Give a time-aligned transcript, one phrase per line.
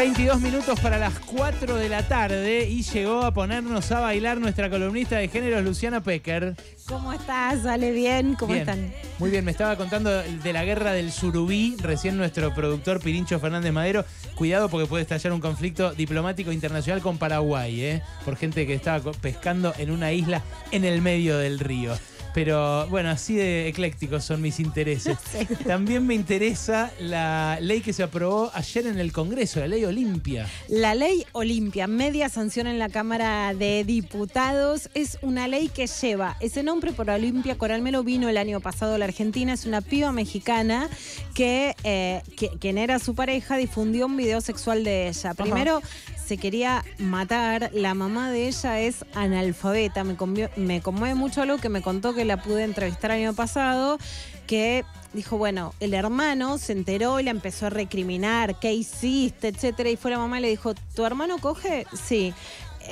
[0.00, 4.70] 22 minutos para las 4 de la tarde y llegó a ponernos a bailar nuestra
[4.70, 6.56] columnista de género Luciana Pecker.
[6.88, 7.64] ¿Cómo estás?
[7.64, 8.34] ¿Sale bien?
[8.34, 8.66] ¿Cómo Bien.
[8.66, 8.94] están?
[9.18, 13.74] Muy bien, me estaba contando de la guerra del surubí, recién nuestro productor Pirincho Fernández
[13.74, 14.06] Madero.
[14.36, 18.02] Cuidado porque puede estallar un conflicto diplomático internacional con Paraguay, ¿eh?
[18.24, 21.92] por gente que estaba pescando en una isla en el medio del río.
[22.32, 25.18] Pero bueno, así de eclécticos son mis intereses.
[25.66, 30.46] También me interesa la ley que se aprobó ayer en el Congreso, la ley Olimpia.
[30.68, 36.36] La ley Olimpia, media sanción en la Cámara de Diputados, es una ley que lleva
[36.40, 40.12] ese nombre por Olimpia Coralmelo vino el año pasado a la Argentina, es una piba
[40.12, 40.88] mexicana
[41.34, 45.34] que, eh, que- quien era su pareja difundió un video sexual de ella.
[45.34, 45.82] Primero
[46.30, 50.14] se quería matar, la mamá de ella es analfabeta, me,
[50.80, 53.98] conmueve mucho algo que me contó que la pude entrevistar año pasado,
[54.46, 59.48] que dijo, bueno, el hermano se enteró y la empezó a recriminar, ¿qué hiciste?
[59.48, 61.84] etcétera, y fue la mamá y le dijo, ¿tu hermano coge?
[62.00, 62.32] Sí.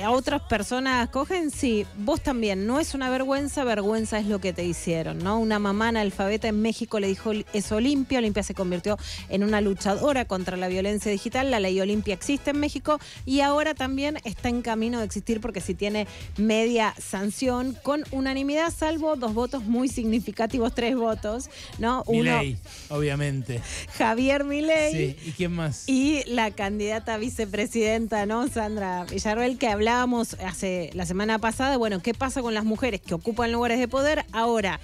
[0.03, 1.51] ¿A otras personas cogen?
[1.51, 1.85] Sí.
[1.97, 2.65] Vos también.
[2.65, 5.39] No es una vergüenza, vergüenza es lo que te hicieron, ¿no?
[5.39, 8.19] Una mamá analfabeta en México le dijo es Olimpia.
[8.19, 8.97] Olimpia se convirtió
[9.29, 11.51] en una luchadora contra la violencia digital.
[11.51, 15.59] La ley Olimpia existe en México y ahora también está en camino de existir porque
[15.59, 22.03] si tiene media sanción con unanimidad, salvo dos votos muy significativos, tres votos, ¿no?
[22.07, 22.57] Mi Uno, ley,
[22.89, 23.61] obviamente.
[23.97, 24.91] Javier Milei.
[24.91, 25.83] Sí, ¿y quién más?
[25.87, 28.47] Y la candidata vicepresidenta, ¿no?
[28.47, 33.13] Sandra Villarroel, que hablábamos hace la semana pasada, bueno, ¿qué pasa con las mujeres que
[33.13, 34.25] ocupan lugares de poder?
[34.33, 34.81] Ahora,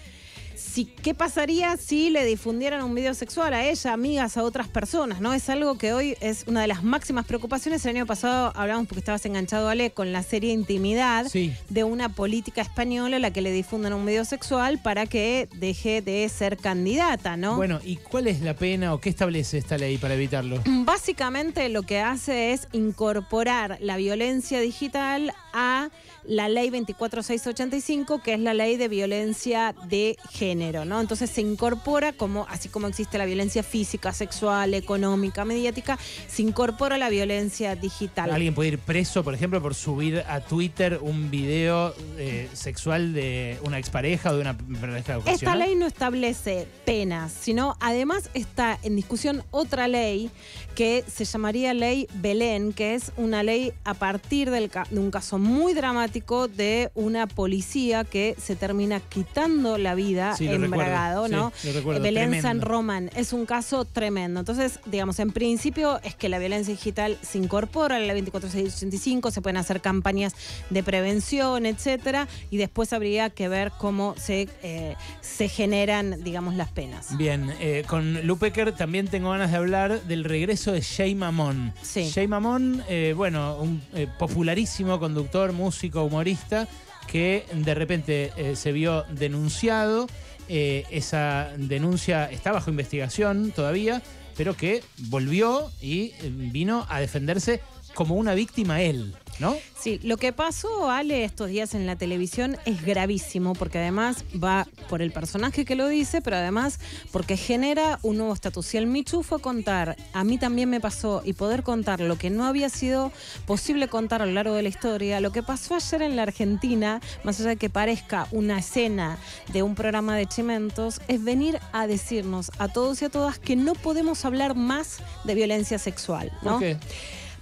[0.75, 5.21] si, ¿qué pasaría si le difundieran un video sexual a ella, amigas, a otras personas?
[5.21, 5.33] ¿no?
[5.33, 7.85] Es algo que hoy es una de las máximas preocupaciones.
[7.85, 11.53] El año pasado hablamos porque estabas enganchado, Ale, con la serie Intimidad Sí.
[11.69, 16.01] de una política española a la que le difunden un video sexual para que deje
[16.01, 17.55] de ser candidata, ¿no?
[17.55, 20.61] Bueno, ¿y cuál es la pena o qué establece esta ley para evitarlo?
[20.65, 25.87] Básicamente lo que hace es incorporar la violencia digital a
[26.27, 30.99] la ley 24685, que es la ley de violencia de género, ¿no?
[30.99, 36.97] Entonces se incorpora como, así como existe la violencia física, sexual, económica, mediática, se incorpora
[36.97, 38.31] la violencia digital.
[38.31, 43.59] Alguien puede ir preso, por ejemplo, por subir a Twitter un video eh, sexual de
[43.63, 45.59] una expareja o de una pareja Esta ocasional.
[45.59, 50.31] ley no establece penas, sino además está en discusión otra ley
[50.73, 55.11] que se llamaría ley Belén, que es una ley a partir del ca- de un
[55.11, 61.51] caso muy dramático de una policía que se termina quitando la vida Sí, embragado, ¿no?
[61.55, 62.47] sí, recuerdo, Belén tremendo.
[62.47, 64.39] San Román es un caso tremendo.
[64.39, 69.31] Entonces, digamos, en principio es que la violencia digital se incorpora a la ley 24685,
[69.31, 70.33] se pueden hacer campañas
[70.69, 76.71] de prevención, etcétera, y después habría que ver cómo se, eh, se generan, digamos, las
[76.71, 77.17] penas.
[77.17, 81.73] Bien, eh, con Lupecker también tengo ganas de hablar del regreso de Jay Mamón.
[81.81, 82.11] Sí.
[82.13, 86.67] Jay Mamón, eh, bueno, un eh, popularísimo conductor, músico, humorista,
[87.07, 90.07] que de repente eh, se vio denunciado.
[90.47, 94.01] Eh, esa denuncia está bajo investigación todavía,
[94.37, 97.61] pero que volvió y eh, vino a defenderse
[97.95, 99.55] como una víctima él, ¿no?
[99.79, 104.67] Sí, lo que pasó, Ale, estos días en la televisión es gravísimo porque además va
[104.89, 106.79] por el personaje que lo dice, pero además
[107.11, 108.73] porque genera un nuevo estatus.
[108.73, 112.17] Y el Michu fue a contar, a mí también me pasó, y poder contar lo
[112.17, 113.11] que no había sido
[113.45, 116.99] posible contar a lo largo de la historia, lo que pasó ayer en la Argentina,
[117.23, 119.17] más allá de que parezca una escena
[119.53, 123.55] de un programa de chimentos, es venir a decirnos a todos y a todas que
[123.55, 126.31] no podemos hablar más de violencia sexual.
[126.41, 126.51] ¿no?
[126.51, 126.77] ¿Por qué?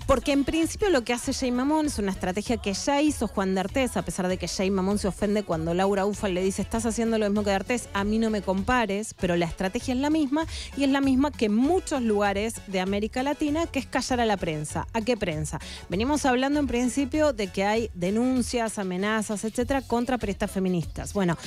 [0.05, 3.55] Porque en principio lo que hace Jay Mamón es una estrategia que ya hizo Juan
[3.55, 6.61] de Artés, a pesar de que Jay Mamón se ofende cuando Laura Ufal le dice
[6.61, 9.93] estás haciendo lo mismo que de Artés, a mí no me compares, pero la estrategia
[9.93, 13.79] es la misma y es la misma que en muchos lugares de América Latina, que
[13.79, 14.87] es callar a la prensa.
[14.93, 15.59] ¿A qué prensa?
[15.89, 21.13] Venimos hablando en principio de que hay denuncias, amenazas, etcétera, contra periodistas feministas.
[21.13, 21.37] Bueno,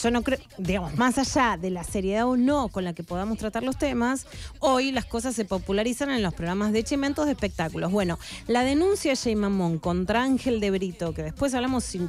[0.00, 3.38] yo no creo, digamos, más allá de la seriedad o no con la que podamos
[3.38, 4.26] tratar los temas,
[4.60, 7.90] hoy las cosas se popularizan en los programas de chimentos de espectáculos.
[7.90, 12.00] Bueno, la denuncia de Jay Mamón contra Ángel de Brito, que después hablamos si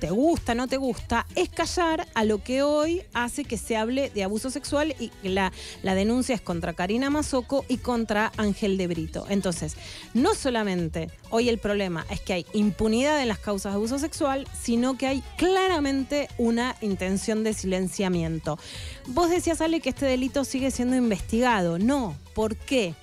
[0.00, 4.10] te gusta, no te gusta, es callar a lo que hoy hace que se hable
[4.10, 5.52] de abuso sexual y la,
[5.82, 9.26] la denuncia es contra Karina Mazoco y contra Ángel de Brito.
[9.28, 9.76] Entonces,
[10.14, 14.48] no solamente hoy el problema es que hay impunidad en las causas de abuso sexual,
[14.58, 18.58] sino que hay claramente una intención de silenciamiento.
[19.06, 21.78] Vos decías, Ale, que este delito sigue siendo investigado.
[21.78, 22.94] No, ¿por qué?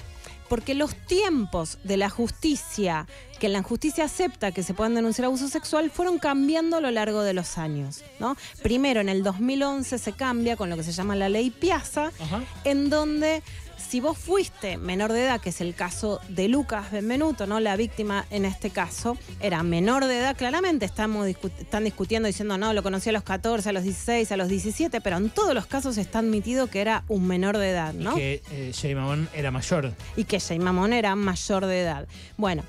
[0.49, 3.05] Porque los tiempos de la justicia,
[3.39, 7.23] que la justicia acepta que se puedan denunciar abuso sexual, fueron cambiando a lo largo
[7.23, 8.03] de los años.
[8.19, 8.35] ¿no?
[8.61, 12.43] Primero, en el 2011 se cambia con lo que se llama la ley Piazza, Ajá.
[12.63, 13.43] en donde
[13.77, 17.59] si vos fuiste menor de edad, que es el caso de Lucas Benvenuto, ¿no?
[17.59, 22.73] La víctima en este caso era menor de edad, claramente estamos están discutiendo diciendo, no,
[22.73, 25.67] lo conocí a los 14, a los 16, a los 17, pero en todos los
[25.67, 28.13] casos está admitido que era un menor de edad, ¿no?
[28.13, 29.93] Y que eh, Jay Mamón era mayor.
[30.15, 32.07] Y que Jay Mamón era mayor de edad.
[32.35, 32.63] Bueno.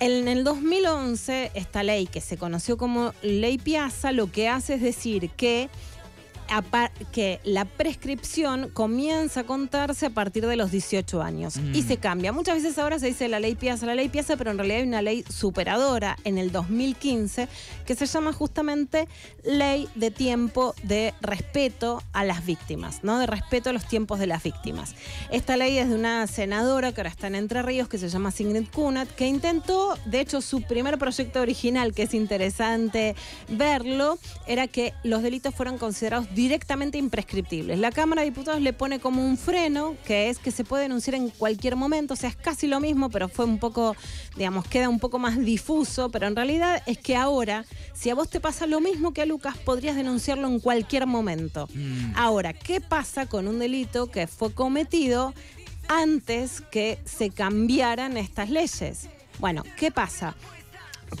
[0.00, 4.82] En el 2011, esta ley que se conoció como Ley Piazza lo que hace es
[4.82, 5.68] decir que
[7.12, 11.88] que la prescripción comienza a contarse a partir de los 18 años y mm.
[11.88, 12.32] se cambia.
[12.32, 14.86] Muchas veces ahora se dice la ley Piazza, la ley Piazza, pero en realidad hay
[14.86, 17.48] una ley superadora en el 2015
[17.86, 19.08] que se llama justamente
[19.44, 23.18] Ley de Tiempo de Respeto a las Víctimas, ¿no?
[23.18, 24.94] De respeto a los tiempos de las víctimas.
[25.30, 28.30] Esta ley es de una senadora que ahora está en Entre Ríos que se llama
[28.30, 33.14] Sigrid Kunat, que intentó, de hecho, su primer proyecto original, que es interesante
[33.48, 37.78] verlo, era que los delitos fueran considerados directamente imprescriptibles.
[37.78, 41.14] La Cámara de Diputados le pone como un freno, que es que se puede denunciar
[41.14, 43.96] en cualquier momento, o sea, es casi lo mismo, pero fue un poco,
[44.36, 47.64] digamos, queda un poco más difuso, pero en realidad es que ahora,
[47.94, 51.68] si a vos te pasa lo mismo que a Lucas, podrías denunciarlo en cualquier momento.
[51.74, 52.12] Mm.
[52.16, 55.34] Ahora, ¿qué pasa con un delito que fue cometido
[55.88, 59.08] antes que se cambiaran estas leyes?
[59.38, 60.36] Bueno, ¿qué pasa?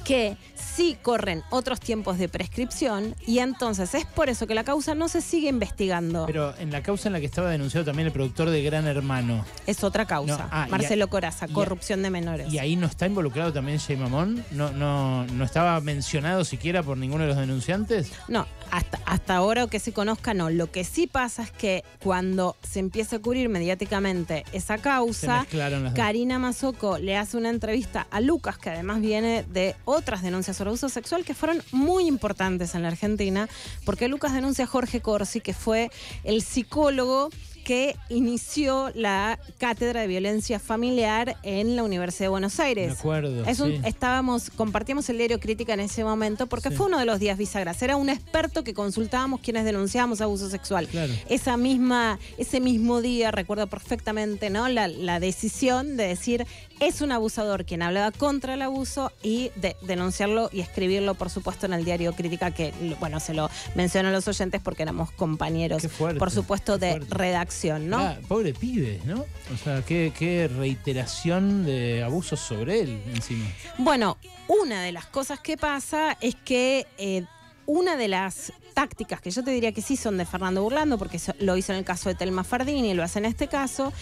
[0.04, 0.36] Que
[0.74, 5.08] sí corren otros tiempos de prescripción y entonces es por eso que la causa no
[5.08, 6.26] se sigue investigando.
[6.26, 9.44] Pero en la causa en la que estaba denunciado también el productor de Gran Hermano.
[9.66, 10.48] Es otra causa.
[10.50, 12.52] Ah, Marcelo Coraza, corrupción de menores.
[12.52, 14.44] ¿Y ahí no está involucrado también Jay Mamón?
[14.50, 18.10] ¿No, no, ¿No estaba mencionado siquiera por ninguno de los denunciantes?
[18.28, 20.50] No, hasta, hasta ahora que se conozca no.
[20.50, 25.46] Lo que sí pasa es que cuando se empieza a cubrir mediáticamente esa causa,
[25.94, 30.88] Karina Mazoco le hace una entrevista a Lucas, que además viene de otras denuncias abuso
[30.88, 33.48] sexual que fueron muy importantes en la Argentina,
[33.84, 35.90] porque Lucas denuncia a Jorge Corsi, que fue
[36.24, 37.30] el psicólogo
[37.62, 42.88] que inició la cátedra de violencia familiar en la Universidad de Buenos Aires.
[42.88, 43.44] De acuerdo.
[43.84, 47.80] Estábamos, compartimos el diario Crítica en ese momento porque fue uno de los días bisagras.
[47.82, 50.88] Era un experto que consultábamos quienes denunciábamos abuso sexual.
[51.28, 54.68] Esa misma, ese mismo día, recuerdo perfectamente, ¿no?
[54.68, 56.46] La, la decisión de decir
[56.82, 61.66] es un abusador quien hablaba contra el abuso y de denunciarlo y escribirlo, por supuesto,
[61.66, 65.86] en el diario Crítica, que, bueno, se lo menciono a los oyentes porque éramos compañeros,
[66.18, 67.98] por supuesto, de redacción, ¿no?
[67.98, 69.24] Ah, pobre pibe, ¿no?
[69.54, 73.46] O sea, qué, reiteración de abusos sobre él encima.
[73.78, 74.18] Bueno,
[74.48, 77.24] una de las cosas que pasa es que eh,
[77.66, 81.20] una de las tácticas que yo te diría que sí son de Fernando Burlando, porque
[81.40, 83.92] lo hizo en el caso de Telma Fardini y lo hace en este caso,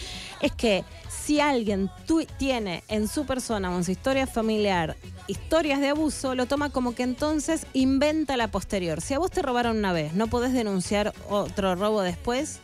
[0.40, 1.90] es que si alguien
[2.38, 4.96] tiene en su persona o en su historia familiar
[5.26, 9.00] historias de abuso, lo toma como que entonces inventa la posterior.
[9.00, 12.60] Si a vos te robaron una vez, ¿no podés denunciar otro robo después?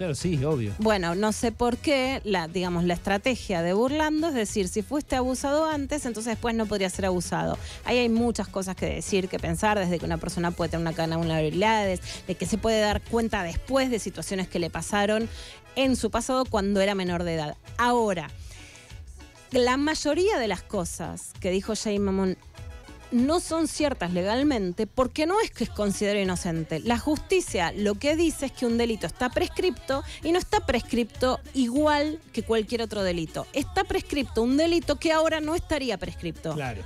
[0.00, 0.72] Claro, sí, obvio.
[0.78, 5.14] Bueno, no sé por qué, la, digamos, la estrategia de burlando es decir, si fuiste
[5.14, 7.58] abusado antes, entonces después no podría ser abusado.
[7.84, 10.94] Ahí hay muchas cosas que decir, que pensar, desde que una persona puede tener una
[10.94, 15.28] cadena de vulnerabilidades, de que se puede dar cuenta después de situaciones que le pasaron
[15.76, 17.56] en su pasado cuando era menor de edad.
[17.76, 18.30] Ahora,
[19.50, 22.38] la mayoría de las cosas que dijo Jay Mamón
[23.12, 26.80] no son ciertas legalmente porque no es que es considerado inocente.
[26.80, 31.40] La justicia lo que dice es que un delito está prescripto y no está prescripto
[31.54, 33.46] igual que cualquier otro delito.
[33.52, 36.54] Está prescripto un delito que ahora no estaría prescripto.
[36.54, 36.82] Claro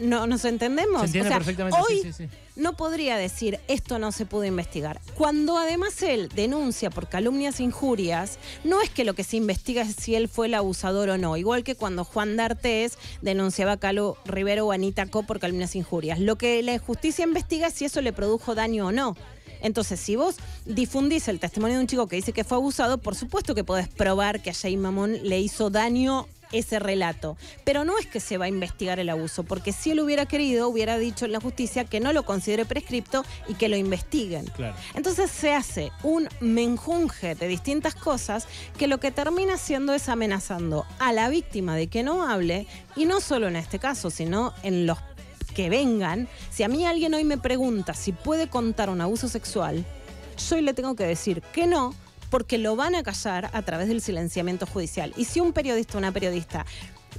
[0.00, 1.00] no nos entendemos.
[1.02, 1.78] Se entiende perfectamente.
[1.80, 2.14] Hoy
[2.56, 5.00] no podría decir esto no se pudo investigar.
[5.14, 9.82] Cuando además él denuncia por calumnias e injurias, no es que lo que se investiga
[9.82, 11.36] es si él fue el abusador o no.
[11.36, 15.78] Igual que cuando Juan D'Artés denunciaba a Calo Rivero o Anita Co por calumnias e
[15.78, 16.18] injurias.
[16.18, 19.16] Lo que la justicia investiga es si eso le produjo daño o no.
[19.62, 23.14] Entonces, si vos difundís el testimonio de un chico que dice que fue abusado, por
[23.14, 27.36] supuesto que podés probar que a Jay Mamón le hizo daño ese relato.
[27.64, 30.68] Pero no es que se va a investigar el abuso, porque si él hubiera querido,
[30.68, 34.50] hubiera dicho en la justicia que no lo considere prescripto y que lo investiguen.
[34.94, 38.46] Entonces se hace un menjunje de distintas cosas
[38.78, 42.66] que lo que termina haciendo es amenazando a la víctima de que no hable,
[42.96, 44.98] y no solo en este caso, sino en los
[45.54, 46.28] que vengan.
[46.50, 49.84] Si a mí alguien hoy me pregunta si puede contar un abuso sexual,
[50.48, 51.94] yo le tengo que decir que no,
[52.30, 55.12] porque lo van a callar a través del silenciamiento judicial.
[55.16, 56.64] Y si un periodista, una periodista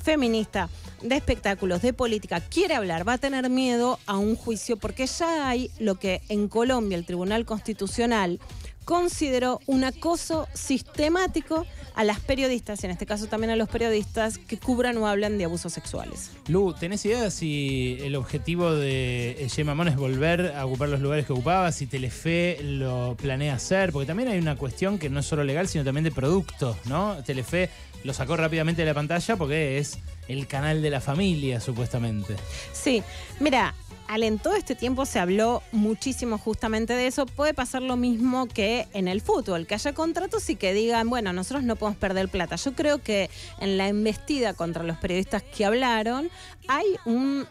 [0.03, 0.69] feminista,
[1.01, 5.49] de espectáculos, de política, quiere hablar, va a tener miedo a un juicio porque ya
[5.49, 8.39] hay lo que en Colombia el Tribunal Constitucional
[8.85, 14.37] consideró un acoso sistemático a las periodistas, y en este caso también a los periodistas,
[14.37, 16.31] que cubran o hablan de abusos sexuales.
[16.47, 21.25] Lu, ¿tenés idea si el objetivo de Jay Mamón es volver a ocupar los lugares
[21.25, 21.71] que ocupaba?
[21.71, 25.67] Si Telefe lo planea hacer, porque también hay una cuestión que no es solo legal,
[25.67, 27.17] sino también de producto, ¿no?
[27.23, 27.69] Telefe
[28.03, 32.35] lo sacó rápidamente de la pantalla porque es el canal de la familia, supuestamente.
[32.73, 33.03] Sí,
[33.39, 33.75] mira,
[34.19, 37.25] en todo este tiempo se habló muchísimo justamente de eso.
[37.25, 41.31] Puede pasar lo mismo que en el fútbol, que haya contratos y que digan, bueno,
[41.31, 42.57] nosotros no podemos perder plata.
[42.57, 46.29] Yo creo que en la embestida contra los periodistas que hablaron
[46.67, 47.47] hay un,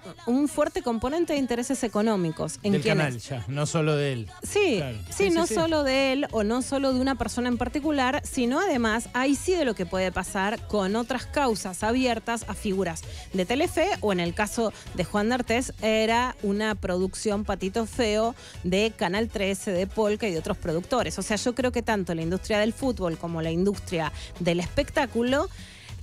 [0.48, 2.58] fuerte componente de intereses económicos.
[2.62, 4.30] En Del canal ya, no solo de él.
[4.42, 8.60] Sí, sí, no solo de él o no solo de una persona en particular, sino
[8.60, 13.02] además hay sí de lo que puede pasar con otras causas abiertas a figuras
[13.32, 18.92] de Telefe o en el caso de Juan D'Artés era una producción patito feo de
[18.96, 21.18] Canal 13, de Polka y de otros productores.
[21.18, 25.48] O sea, yo creo que tanto la industria del fútbol como la industria del espectáculo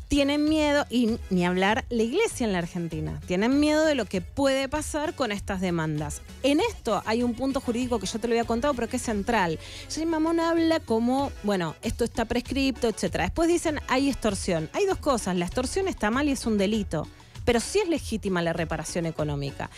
[0.08, 4.22] tienen miedo, y ni hablar la iglesia en la Argentina, tienen miedo de lo que
[4.22, 6.22] puede pasar con estas demandas.
[6.44, 9.04] En esto hay un punto jurídico que yo te lo había contado, pero que es
[9.04, 9.60] central.
[9.94, 13.18] Jay Mamón habla como, bueno, esto está prescripto, etc.
[13.18, 14.70] Después dicen, hay extorsión.
[14.74, 17.08] Hay dos cosas, la extorsión está mal y es un delito
[17.48, 19.70] pero sí es legítima la reparación económica.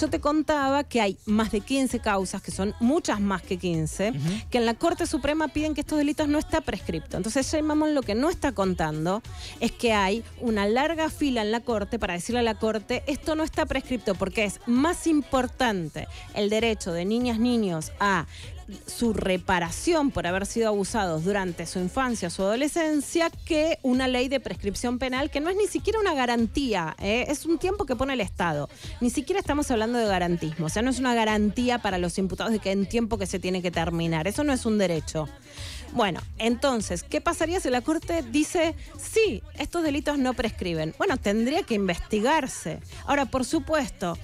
[0.00, 4.14] Yo te contaba que hay más de 15 causas, que son muchas más que 15,
[4.50, 7.18] que en la Corte Suprema piden que estos delitos no está prescripto.
[7.18, 9.20] Entonces, Jay Mamón lo que no está contando
[9.60, 13.34] es que hay una larga fila en la Corte para decirle a la Corte, esto
[13.34, 18.24] no está prescripto porque es más importante el derecho de niñas, niños a
[18.86, 24.40] su reparación por haber sido abusados durante su infancia, su adolescencia, que una ley de
[24.40, 27.26] prescripción penal que no es ni siquiera una garantía, ¿eh?
[27.28, 28.68] es un tiempo que pone el Estado.
[29.00, 32.52] Ni siquiera estamos hablando de garantismo, o sea, no es una garantía para los imputados
[32.52, 35.28] de que en tiempo que se tiene que terminar, eso no es un derecho.
[35.92, 40.94] Bueno, entonces, ¿qué pasaría si la Corte dice, sí, estos delitos no prescriben?
[40.96, 42.80] Bueno, tendría que investigarse.
[43.04, 44.16] Ahora, por supuesto,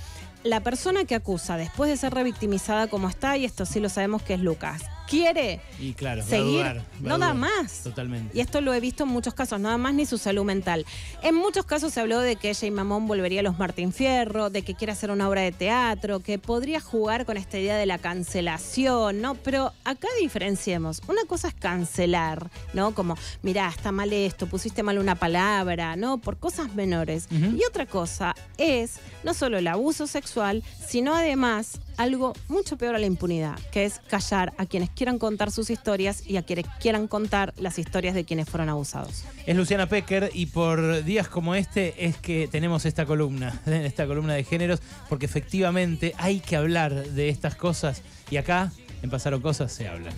[0.48, 4.22] la persona que acusa, después de ser revictimizada como está, y esto sí lo sabemos
[4.22, 7.82] que es Lucas, quiere y claro, seguir, no da más.
[7.82, 8.36] Totalmente.
[8.36, 10.84] Y esto lo he visto en muchos casos, no da más ni su salud mental.
[11.22, 14.50] En muchos casos se habló de que ella y Mamón volvería a los Martín Fierro,
[14.50, 17.86] de que quiere hacer una obra de teatro, que podría jugar con esta idea de
[17.86, 19.34] la cancelación, ¿no?
[19.34, 21.00] Pero acá diferenciemos.
[21.08, 22.94] Una cosa es cancelar, ¿no?
[22.94, 26.18] Como, mirá, está mal esto, pusiste mal una palabra, ¿no?
[26.18, 27.28] Por cosas menores.
[27.30, 32.98] Y otra cosa es no solo el abuso sexual, sino además algo mucho peor a
[32.98, 37.06] la impunidad, que es callar a quienes quieran contar sus historias y a quienes quieran
[37.06, 39.24] contar las historias de quienes fueron abusados.
[39.46, 44.34] Es Luciana Pecker y por días como este es que tenemos esta columna, esta columna
[44.34, 49.70] de géneros, porque efectivamente hay que hablar de estas cosas y acá en Pasaron Cosas
[49.70, 50.10] se habla.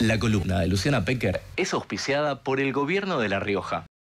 [0.00, 3.86] La columna de Luciana Pecker es auspiciada por el gobierno de La Rioja.